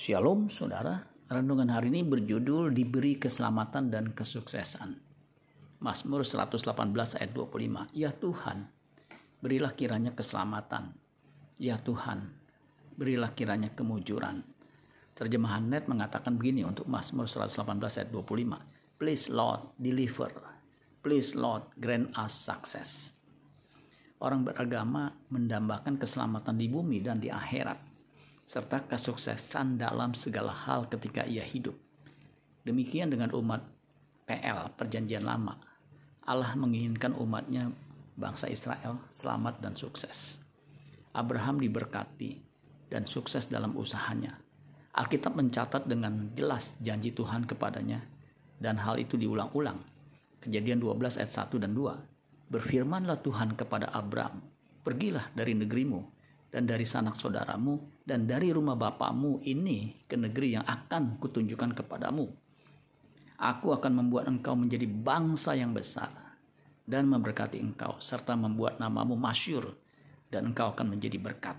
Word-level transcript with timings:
Shalom 0.00 0.48
saudara, 0.48 0.96
renungan 1.28 1.68
hari 1.68 1.92
ini 1.92 2.00
berjudul 2.00 2.72
diberi 2.72 3.20
keselamatan 3.20 3.92
dan 3.92 4.16
kesuksesan. 4.16 4.96
Mazmur 5.76 6.24
118 6.24 7.20
ayat 7.20 7.28
25. 7.36 7.92
Ya 7.92 8.08
Tuhan, 8.08 8.64
berilah 9.44 9.76
kiranya 9.76 10.16
keselamatan. 10.16 10.96
Ya 11.60 11.76
Tuhan, 11.76 12.32
berilah 12.96 13.36
kiranya 13.36 13.76
kemujuran. 13.76 14.40
Terjemahan 15.12 15.68
net 15.68 15.84
mengatakan 15.84 16.40
begini 16.40 16.64
untuk 16.64 16.88
Mazmur 16.88 17.28
118 17.28 17.60
ayat 18.00 18.08
25. 18.08 18.56
Please 18.96 19.28
Lord, 19.28 19.76
deliver. 19.76 20.32
Please 21.04 21.36
Lord, 21.36 21.76
grant 21.76 22.08
us 22.16 22.32
success. 22.32 23.12
Orang 24.16 24.48
beragama 24.48 25.12
mendambakan 25.28 26.00
keselamatan 26.00 26.56
di 26.56 26.72
bumi 26.72 27.04
dan 27.04 27.20
di 27.20 27.28
akhirat 27.28 27.89
serta 28.50 28.82
kesuksesan 28.82 29.78
dalam 29.78 30.10
segala 30.10 30.50
hal 30.50 30.90
ketika 30.90 31.22
ia 31.22 31.46
hidup. 31.46 31.78
Demikian 32.66 33.06
dengan 33.06 33.30
umat 33.38 33.62
PL 34.26 34.74
Perjanjian 34.74 35.22
Lama. 35.22 35.54
Allah 36.26 36.58
menginginkan 36.58 37.14
umatnya 37.14 37.70
bangsa 38.18 38.50
Israel 38.50 39.06
selamat 39.14 39.62
dan 39.62 39.78
sukses. 39.78 40.42
Abraham 41.14 41.62
diberkati 41.62 42.42
dan 42.90 43.06
sukses 43.06 43.46
dalam 43.46 43.78
usahanya. 43.78 44.42
Alkitab 44.98 45.38
mencatat 45.38 45.86
dengan 45.86 46.34
jelas 46.34 46.74
janji 46.82 47.14
Tuhan 47.14 47.46
kepadanya 47.46 48.02
dan 48.58 48.82
hal 48.82 48.98
itu 48.98 49.14
diulang-ulang. 49.14 49.78
Kejadian 50.42 50.82
12 50.82 51.22
ayat 51.22 51.30
1 51.30 51.54
dan 51.54 51.70
2. 51.70 52.50
Berfirmanlah 52.50 53.22
Tuhan 53.22 53.54
kepada 53.54 53.94
Abraham, 53.94 54.42
pergilah 54.82 55.30
dari 55.38 55.54
negerimu 55.54 56.19
dan 56.50 56.66
dari 56.66 56.82
sanak 56.82 57.14
saudaramu 57.14 58.02
dan 58.02 58.26
dari 58.26 58.50
rumah 58.50 58.74
bapamu 58.74 59.38
ini 59.46 60.02
ke 60.04 60.18
negeri 60.18 60.58
yang 60.58 60.66
akan 60.66 61.22
kutunjukkan 61.22 61.78
kepadamu. 61.78 62.26
Aku 63.40 63.72
akan 63.72 64.04
membuat 64.04 64.28
engkau 64.28 64.52
menjadi 64.58 64.84
bangsa 64.84 65.56
yang 65.56 65.72
besar 65.72 66.12
dan 66.84 67.06
memberkati 67.06 67.56
engkau 67.56 67.96
serta 68.02 68.34
membuat 68.34 68.82
namamu 68.82 69.14
masyur 69.14 69.78
dan 70.28 70.50
engkau 70.52 70.74
akan 70.74 70.98
menjadi 70.98 71.16
berkat. 71.16 71.56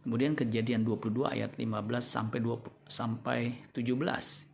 Kemudian 0.00 0.32
kejadian 0.32 0.86
22 0.86 1.28
ayat 1.28 1.52
15 1.60 1.68
sampai 2.00 2.38
20, 2.40 2.72
sampai 2.88 3.38
17. 3.76 4.48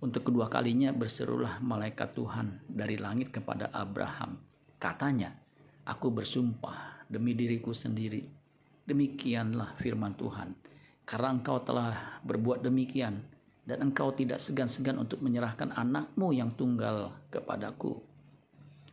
Untuk 0.00 0.30
kedua 0.30 0.48
kalinya 0.48 0.94
berserulah 0.94 1.60
malaikat 1.60 2.16
Tuhan 2.16 2.64
dari 2.70 2.96
langit 2.96 3.34
kepada 3.34 3.68
Abraham. 3.74 4.40
Katanya, 4.80 5.34
aku 5.84 6.08
bersumpah 6.08 7.04
demi 7.10 7.34
diriku 7.34 7.74
sendiri 7.74 8.37
Demikianlah 8.88 9.76
firman 9.76 10.16
Tuhan. 10.16 10.56
Karena 11.04 11.36
engkau 11.36 11.60
telah 11.60 12.24
berbuat 12.24 12.64
demikian 12.64 13.20
dan 13.68 13.84
engkau 13.84 14.16
tidak 14.16 14.40
segan-segan 14.40 14.96
untuk 14.96 15.20
menyerahkan 15.20 15.76
anakmu 15.76 16.32
yang 16.32 16.56
tunggal 16.56 17.12
kepadaku. 17.28 18.00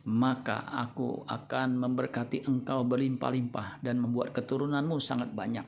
Maka 0.04 0.68
aku 0.68 1.24
akan 1.24 1.80
memberkati 1.80 2.44
engkau 2.44 2.84
berlimpah-limpah 2.84 3.80
dan 3.80 3.96
membuat 3.96 4.36
keturunanmu 4.36 5.00
sangat 5.00 5.32
banyak, 5.32 5.64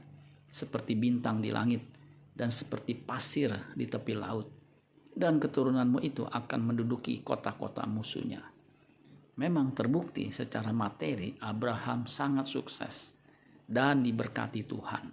seperti 0.52 0.92
bintang 0.92 1.40
di 1.40 1.48
langit 1.48 1.88
dan 2.36 2.52
seperti 2.52 3.00
pasir 3.00 3.50
di 3.72 3.88
tepi 3.88 4.12
laut. 4.12 4.46
Dan 5.08 5.40
keturunanmu 5.40 6.04
itu 6.04 6.28
akan 6.28 6.60
menduduki 6.68 7.24
kota-kota 7.24 7.88
musuhnya. 7.88 8.44
Memang 9.40 9.72
terbukti 9.72 10.28
secara 10.30 10.70
materi 10.70 11.34
Abraham 11.40 12.06
sangat 12.06 12.46
sukses 12.46 13.17
dan 13.68 14.00
diberkati 14.00 14.64
Tuhan. 14.64 15.12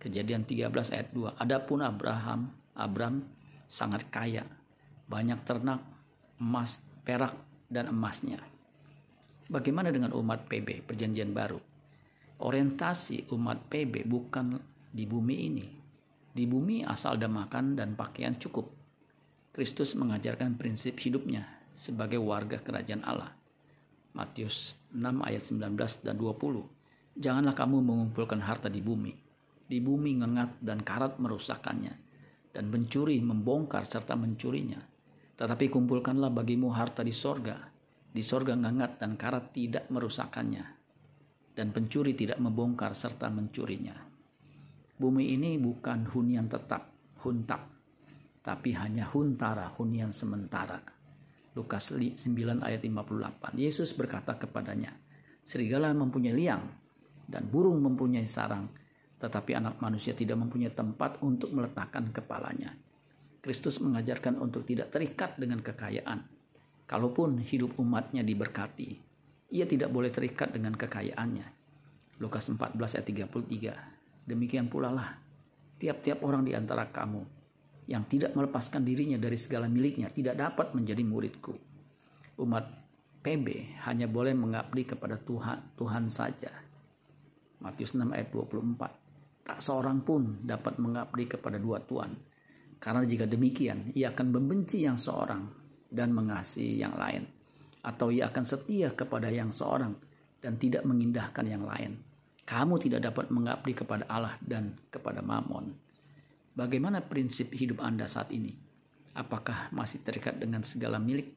Kejadian 0.00 0.48
13 0.48 0.72
ayat 0.96 1.12
2. 1.12 1.36
Adapun 1.36 1.84
Abraham, 1.84 2.48
Abram 2.72 3.20
sangat 3.68 4.08
kaya, 4.08 4.48
banyak 5.04 5.44
ternak, 5.44 5.84
emas, 6.40 6.80
perak, 7.04 7.36
dan 7.68 7.92
emasnya. 7.92 8.40
Bagaimana 9.52 9.92
dengan 9.92 10.16
umat 10.16 10.48
PB, 10.48 10.88
perjanjian 10.88 11.36
baru? 11.36 11.60
Orientasi 12.40 13.28
umat 13.36 13.68
PB 13.68 14.08
bukan 14.08 14.56
di 14.88 15.04
bumi 15.04 15.36
ini. 15.36 15.66
Di 16.32 16.48
bumi 16.48 16.80
asal 16.88 17.20
ada 17.20 17.28
makan 17.28 17.76
dan 17.76 17.92
pakaian 17.92 18.40
cukup. 18.40 18.72
Kristus 19.52 19.92
mengajarkan 19.92 20.56
prinsip 20.56 20.96
hidupnya 21.04 21.44
sebagai 21.76 22.16
warga 22.16 22.56
kerajaan 22.56 23.04
Allah. 23.04 23.36
Matius 24.16 24.78
6 24.96 25.04
ayat 25.20 25.42
19 25.44 26.06
dan 26.06 26.16
20 26.16 26.79
Janganlah 27.20 27.52
kamu 27.52 27.84
mengumpulkan 27.84 28.40
harta 28.40 28.72
di 28.72 28.80
bumi. 28.80 29.12
Di 29.68 29.76
bumi 29.76 30.24
ngengat 30.24 30.64
dan 30.64 30.80
karat 30.80 31.20
merusakkannya, 31.20 31.94
dan 32.56 32.72
mencuri, 32.72 33.20
membongkar, 33.20 33.84
serta 33.84 34.16
mencurinya. 34.16 34.80
Tetapi 35.36 35.68
kumpulkanlah 35.68 36.32
bagimu 36.32 36.72
harta 36.72 37.04
di 37.04 37.12
sorga. 37.12 37.60
Di 38.10 38.24
sorga 38.24 38.56
ngengat 38.56 38.98
dan 38.98 39.20
karat 39.20 39.52
tidak 39.52 39.86
merusakkannya, 39.92 40.64
dan 41.54 41.70
pencuri 41.76 42.16
tidak 42.16 42.40
membongkar 42.40 42.96
serta 42.96 43.30
mencurinya. 43.30 43.94
Bumi 44.96 45.30
ini 45.36 45.60
bukan 45.60 46.10
hunian 46.10 46.50
tetap, 46.50 46.90
huntap, 47.22 47.70
tapi 48.42 48.74
hanya 48.74 49.06
huntara, 49.12 49.70
hunian 49.78 50.10
sementara. 50.10 50.82
Lukas 51.54 51.92
9 51.94 52.18
ayat 52.64 52.82
58. 52.82 53.54
Yesus 53.54 53.94
berkata 53.94 54.34
kepadanya, 54.40 54.96
Serigala 55.46 55.94
mempunyai 55.94 56.34
liang, 56.34 56.66
dan 57.30 57.46
burung 57.46 57.78
mempunyai 57.78 58.26
sarang, 58.26 58.66
tetapi 59.22 59.54
anak 59.54 59.78
manusia 59.78 60.10
tidak 60.12 60.42
mempunyai 60.42 60.74
tempat 60.74 61.22
untuk 61.22 61.54
meletakkan 61.54 62.10
kepalanya. 62.10 62.74
Kristus 63.40 63.78
mengajarkan 63.78 64.36
untuk 64.42 64.66
tidak 64.66 64.92
terikat 64.92 65.38
dengan 65.38 65.62
kekayaan. 65.62 66.26
Kalaupun 66.84 67.38
hidup 67.40 67.78
umatnya 67.78 68.26
diberkati, 68.26 68.98
ia 69.54 69.64
tidak 69.64 69.94
boleh 69.94 70.10
terikat 70.10 70.50
dengan 70.50 70.74
kekayaannya. 70.74 71.46
Lukas 72.18 72.50
14 72.50 72.76
ayat 72.76 73.06
33. 73.06 74.28
Demikian 74.28 74.68
pula 74.68 74.92
lah 74.92 75.16
tiap-tiap 75.80 76.20
orang 76.20 76.44
di 76.44 76.52
antara 76.52 76.92
kamu 76.92 77.24
yang 77.88 78.04
tidak 78.04 78.36
melepaskan 78.36 78.84
dirinya 78.84 79.16
dari 79.16 79.40
segala 79.40 79.64
miliknya 79.66 80.12
tidak 80.12 80.36
dapat 80.36 80.76
menjadi 80.76 81.00
muridku. 81.00 81.56
Umat 82.44 82.68
PB 83.24 83.80
hanya 83.88 84.04
boleh 84.04 84.36
mengabdi 84.36 84.84
kepada 84.84 85.16
Tuhan, 85.16 85.74
Tuhan 85.80 86.12
saja 86.12 86.69
Matius 87.60 87.92
6 87.92 88.08
ayat 88.12 88.32
24. 88.32 89.44
Tak 89.44 89.58
seorang 89.60 90.00
pun 90.00 90.40
dapat 90.44 90.80
mengabdi 90.80 91.24
kepada 91.28 91.60
dua 91.60 91.80
tuan. 91.84 92.16
Karena 92.80 93.04
jika 93.04 93.28
demikian, 93.28 93.92
ia 93.92 94.12
akan 94.12 94.32
membenci 94.32 94.84
yang 94.88 94.96
seorang 94.96 95.44
dan 95.92 96.16
mengasihi 96.16 96.80
yang 96.80 96.96
lain. 96.96 97.28
Atau 97.84 98.08
ia 98.08 98.32
akan 98.32 98.44
setia 98.44 98.96
kepada 98.96 99.28
yang 99.28 99.52
seorang 99.52 99.92
dan 100.40 100.56
tidak 100.56 100.88
mengindahkan 100.88 101.44
yang 101.44 101.64
lain. 101.68 102.00
Kamu 102.48 102.80
tidak 102.80 103.04
dapat 103.12 103.28
mengabdi 103.28 103.76
kepada 103.76 104.08
Allah 104.08 104.34
dan 104.40 104.74
kepada 104.88 105.20
Mamon. 105.20 105.76
Bagaimana 106.56 107.04
prinsip 107.04 107.52
hidup 107.54 107.78
Anda 107.84 108.08
saat 108.10 108.32
ini? 108.32 108.56
Apakah 109.14 109.70
masih 109.70 110.00
terikat 110.02 110.40
dengan 110.40 110.64
segala 110.64 110.98
milik? 110.98 111.30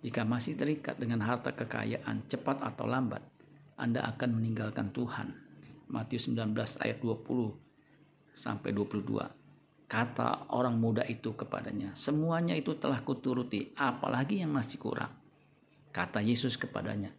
Jika 0.00 0.24
masih 0.24 0.56
terikat 0.56 0.96
dengan 0.96 1.20
harta 1.20 1.52
kekayaan 1.52 2.24
cepat 2.24 2.64
atau 2.64 2.88
lambat, 2.88 3.20
anda 3.80 4.04
akan 4.04 4.36
meninggalkan 4.36 4.92
Tuhan. 4.92 5.32
Matius 5.88 6.28
19 6.28 6.52
ayat 6.84 7.00
20 7.00 8.36
sampai 8.36 8.70
22. 8.76 9.90
Kata 9.90 10.54
orang 10.54 10.78
muda 10.78 11.02
itu 11.02 11.34
kepadanya, 11.34 11.96
semuanya 11.98 12.54
itu 12.54 12.78
telah 12.78 13.02
kuturuti, 13.02 13.74
apalagi 13.74 14.38
yang 14.38 14.54
masih 14.54 14.78
kurang. 14.78 15.10
Kata 15.90 16.22
Yesus 16.22 16.54
kepadanya, 16.54 17.10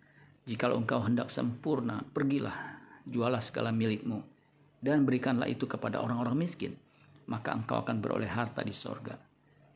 jikalau 0.48 0.80
engkau 0.80 1.04
hendak 1.04 1.28
sempurna, 1.28 2.00
pergilah, 2.16 2.80
jualah 3.04 3.44
segala 3.44 3.76
milikmu, 3.76 4.24
dan 4.80 5.04
berikanlah 5.04 5.52
itu 5.52 5.68
kepada 5.68 6.00
orang-orang 6.00 6.48
miskin, 6.48 6.80
maka 7.28 7.52
engkau 7.52 7.84
akan 7.84 8.00
beroleh 8.00 8.32
harta 8.32 8.64
di 8.64 8.72
sorga. 8.72 9.20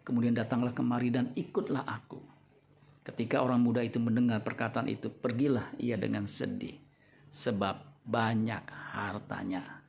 Kemudian 0.07 0.31
datanglah 0.31 0.71
kemari 0.71 1.11
dan 1.11 1.35
ikutlah 1.35 1.83
aku 1.83 2.34
Ketika 3.05 3.45
orang 3.45 3.61
muda 3.61 3.85
itu 3.85 4.01
mendengar 4.01 4.41
perkataan 4.41 4.89
itu, 4.89 5.13
pergilah 5.13 5.77
ia 5.77 5.93
dengan 5.93 6.25
sedih, 6.25 6.81
sebab 7.29 8.01
banyak 8.01 8.65
hartanya. 8.97 9.85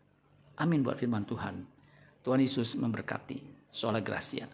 Amin 0.60 0.84
buat 0.84 1.00
firman 1.00 1.24
Tuhan. 1.24 1.64
Tuhan 2.20 2.40
Yesus 2.44 2.76
memberkati. 2.76 3.68
Sola 3.72 4.04
Gracia. 4.04 4.48